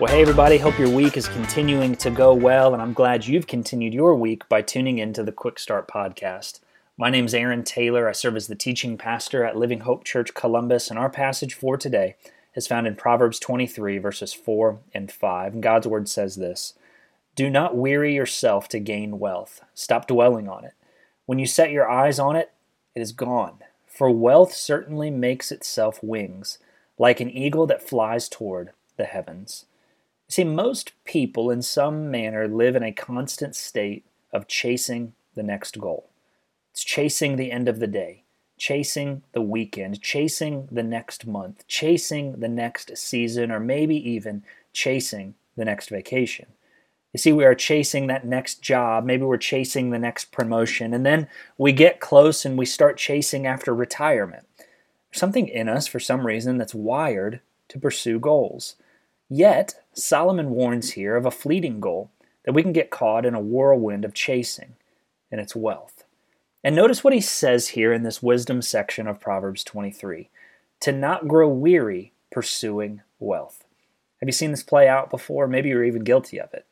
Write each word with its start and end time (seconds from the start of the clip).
Well, 0.00 0.10
hey, 0.10 0.22
everybody. 0.22 0.56
Hope 0.56 0.78
your 0.78 0.88
week 0.88 1.18
is 1.18 1.28
continuing 1.28 1.94
to 1.96 2.10
go 2.10 2.32
well, 2.32 2.72
and 2.72 2.80
I'm 2.80 2.94
glad 2.94 3.26
you've 3.26 3.46
continued 3.46 3.92
your 3.92 4.14
week 4.14 4.48
by 4.48 4.62
tuning 4.62 4.96
into 4.96 5.22
the 5.22 5.30
Quick 5.30 5.58
Start 5.58 5.86
Podcast. 5.88 6.60
My 6.96 7.10
name 7.10 7.26
is 7.26 7.34
Aaron 7.34 7.64
Taylor. 7.64 8.08
I 8.08 8.12
serve 8.12 8.34
as 8.34 8.46
the 8.46 8.54
teaching 8.54 8.96
pastor 8.96 9.44
at 9.44 9.58
Living 9.58 9.80
Hope 9.80 10.04
Church 10.04 10.32
Columbus, 10.32 10.88
and 10.88 10.98
our 10.98 11.10
passage 11.10 11.52
for 11.52 11.76
today 11.76 12.16
is 12.54 12.66
found 12.66 12.86
in 12.86 12.96
Proverbs 12.96 13.38
23, 13.38 13.98
verses 13.98 14.32
4 14.32 14.78
and 14.94 15.12
5. 15.12 15.52
And 15.52 15.62
God's 15.62 15.86
word 15.86 16.08
says 16.08 16.36
this 16.36 16.72
Do 17.34 17.50
not 17.50 17.76
weary 17.76 18.14
yourself 18.14 18.70
to 18.70 18.80
gain 18.80 19.18
wealth, 19.18 19.60
stop 19.74 20.06
dwelling 20.06 20.48
on 20.48 20.64
it. 20.64 20.72
When 21.26 21.38
you 21.38 21.44
set 21.44 21.72
your 21.72 21.90
eyes 21.90 22.18
on 22.18 22.36
it, 22.36 22.52
it 22.94 23.02
is 23.02 23.12
gone. 23.12 23.58
For 23.86 24.08
wealth 24.08 24.54
certainly 24.54 25.10
makes 25.10 25.52
itself 25.52 26.02
wings, 26.02 26.56
like 26.96 27.20
an 27.20 27.28
eagle 27.28 27.66
that 27.66 27.86
flies 27.86 28.30
toward 28.30 28.70
the 28.96 29.04
heavens. 29.04 29.66
See, 30.30 30.44
most 30.44 30.92
people 31.04 31.50
in 31.50 31.60
some 31.60 32.08
manner 32.08 32.46
live 32.46 32.76
in 32.76 32.84
a 32.84 32.92
constant 32.92 33.56
state 33.56 34.04
of 34.32 34.46
chasing 34.46 35.12
the 35.34 35.42
next 35.42 35.80
goal. 35.80 36.08
It's 36.70 36.84
chasing 36.84 37.34
the 37.34 37.50
end 37.50 37.68
of 37.68 37.80
the 37.80 37.88
day, 37.88 38.22
chasing 38.56 39.22
the 39.32 39.42
weekend, 39.42 40.00
chasing 40.00 40.68
the 40.70 40.84
next 40.84 41.26
month, 41.26 41.66
chasing 41.66 42.38
the 42.38 42.48
next 42.48 42.96
season, 42.96 43.50
or 43.50 43.58
maybe 43.58 43.96
even 44.08 44.44
chasing 44.72 45.34
the 45.56 45.64
next 45.64 45.88
vacation. 45.88 46.46
You 47.12 47.18
see, 47.18 47.32
we 47.32 47.44
are 47.44 47.56
chasing 47.56 48.06
that 48.06 48.24
next 48.24 48.62
job, 48.62 49.04
maybe 49.04 49.24
we're 49.24 49.36
chasing 49.36 49.90
the 49.90 49.98
next 49.98 50.26
promotion, 50.26 50.94
and 50.94 51.04
then 51.04 51.26
we 51.58 51.72
get 51.72 51.98
close 51.98 52.44
and 52.44 52.56
we 52.56 52.66
start 52.66 52.96
chasing 52.96 53.48
after 53.48 53.74
retirement. 53.74 54.46
Something 55.10 55.48
in 55.48 55.68
us, 55.68 55.88
for 55.88 55.98
some 55.98 56.24
reason, 56.24 56.56
that's 56.56 56.72
wired 56.72 57.40
to 57.66 57.80
pursue 57.80 58.20
goals. 58.20 58.76
Yet, 59.30 59.80
Solomon 59.94 60.50
warns 60.50 60.92
here 60.92 61.14
of 61.14 61.24
a 61.24 61.30
fleeting 61.30 61.78
goal 61.78 62.10
that 62.44 62.52
we 62.52 62.62
can 62.62 62.72
get 62.72 62.90
caught 62.90 63.24
in 63.24 63.34
a 63.34 63.40
whirlwind 63.40 64.04
of 64.04 64.12
chasing, 64.12 64.74
and 65.30 65.40
it's 65.40 65.54
wealth. 65.54 66.04
And 66.64 66.74
notice 66.74 67.04
what 67.04 67.12
he 67.12 67.20
says 67.20 67.68
here 67.68 67.92
in 67.92 68.02
this 68.02 68.22
wisdom 68.22 68.60
section 68.60 69.06
of 69.06 69.20
Proverbs 69.20 69.62
23 69.62 70.28
to 70.80 70.92
not 70.92 71.28
grow 71.28 71.48
weary 71.48 72.12
pursuing 72.32 73.02
wealth. 73.20 73.64
Have 74.18 74.28
you 74.28 74.32
seen 74.32 74.50
this 74.50 74.64
play 74.64 74.88
out 74.88 75.10
before? 75.10 75.46
Maybe 75.46 75.68
you're 75.68 75.84
even 75.84 76.04
guilty 76.04 76.40
of 76.40 76.52
it. 76.52 76.66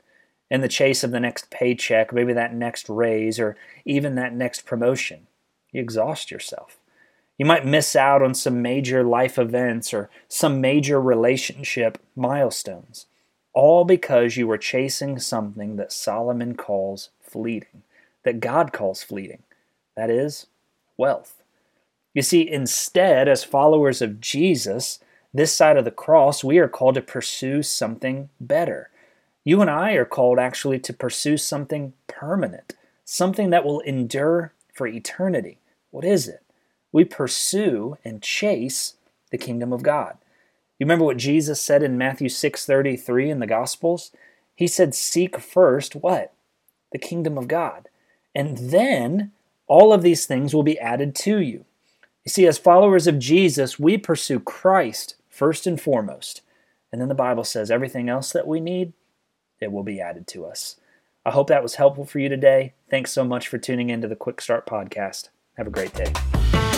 In 0.50 0.60
the 0.60 0.68
chase 0.68 1.04
of 1.04 1.12
the 1.12 1.20
next 1.20 1.50
paycheck, 1.50 2.12
maybe 2.12 2.32
that 2.32 2.54
next 2.54 2.88
raise, 2.88 3.38
or 3.38 3.56
even 3.84 4.16
that 4.16 4.34
next 4.34 4.66
promotion, 4.66 5.28
you 5.70 5.80
exhaust 5.80 6.30
yourself. 6.30 6.78
You 7.38 7.46
might 7.46 7.64
miss 7.64 7.94
out 7.94 8.20
on 8.20 8.34
some 8.34 8.60
major 8.60 9.04
life 9.04 9.38
events 9.38 9.94
or 9.94 10.10
some 10.26 10.60
major 10.60 11.00
relationship 11.00 11.98
milestones, 12.16 13.06
all 13.52 13.84
because 13.84 14.36
you 14.36 14.48
were 14.48 14.58
chasing 14.58 15.20
something 15.20 15.76
that 15.76 15.92
Solomon 15.92 16.56
calls 16.56 17.10
fleeting, 17.22 17.82
that 18.24 18.40
God 18.40 18.72
calls 18.72 19.04
fleeting. 19.04 19.44
That 19.96 20.10
is, 20.10 20.46
wealth. 20.96 21.42
You 22.12 22.22
see, 22.22 22.50
instead, 22.50 23.28
as 23.28 23.44
followers 23.44 24.02
of 24.02 24.20
Jesus, 24.20 24.98
this 25.32 25.54
side 25.54 25.76
of 25.76 25.84
the 25.84 25.92
cross, 25.92 26.42
we 26.42 26.58
are 26.58 26.68
called 26.68 26.96
to 26.96 27.02
pursue 27.02 27.62
something 27.62 28.30
better. 28.40 28.90
You 29.44 29.60
and 29.60 29.70
I 29.70 29.92
are 29.92 30.04
called 30.04 30.40
actually 30.40 30.80
to 30.80 30.92
pursue 30.92 31.36
something 31.36 31.92
permanent, 32.08 32.74
something 33.04 33.50
that 33.50 33.64
will 33.64 33.80
endure 33.80 34.52
for 34.74 34.88
eternity. 34.88 35.58
What 35.90 36.04
is 36.04 36.26
it? 36.26 36.42
We 36.92 37.04
pursue 37.04 37.96
and 38.04 38.22
chase 38.22 38.94
the 39.30 39.38
kingdom 39.38 39.72
of 39.72 39.82
God. 39.82 40.16
You 40.78 40.84
remember 40.84 41.04
what 41.04 41.16
Jesus 41.16 41.60
said 41.60 41.82
in 41.82 41.98
Matthew 41.98 42.28
6:33 42.28 43.30
in 43.30 43.40
the 43.40 43.46
Gospels? 43.46 44.12
He 44.54 44.66
said, 44.66 44.94
"Seek 44.94 45.38
first 45.38 45.96
what? 45.96 46.32
The 46.92 46.98
kingdom 46.98 47.36
of 47.36 47.48
God. 47.48 47.88
And 48.34 48.56
then 48.56 49.32
all 49.66 49.92
of 49.92 50.02
these 50.02 50.26
things 50.26 50.54
will 50.54 50.62
be 50.62 50.78
added 50.78 51.14
to 51.16 51.40
you." 51.40 51.64
You 52.24 52.30
see, 52.30 52.46
as 52.46 52.58
followers 52.58 53.06
of 53.06 53.18
Jesus, 53.18 53.78
we 53.78 53.98
pursue 53.98 54.40
Christ 54.40 55.16
first 55.28 55.66
and 55.66 55.80
foremost. 55.80 56.42
And 56.92 57.00
then 57.00 57.08
the 57.08 57.14
Bible 57.14 57.44
says 57.44 57.70
everything 57.70 58.08
else 58.08 58.32
that 58.32 58.46
we 58.46 58.60
need, 58.60 58.92
it 59.60 59.72
will 59.72 59.82
be 59.82 60.00
added 60.00 60.26
to 60.28 60.46
us. 60.46 60.76
I 61.24 61.30
hope 61.30 61.48
that 61.48 61.62
was 61.62 61.74
helpful 61.74 62.04
for 62.04 62.18
you 62.18 62.28
today. 62.28 62.74
Thanks 62.88 63.12
so 63.12 63.24
much 63.24 63.48
for 63.48 63.58
tuning 63.58 63.90
into 63.90 64.08
the 64.08 64.16
Quick 64.16 64.40
Start 64.40 64.66
podcast. 64.66 65.28
Have 65.56 65.66
a 65.66 65.70
great 65.70 65.94
day. 65.94 66.77